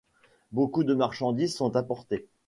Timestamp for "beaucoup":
0.51-0.83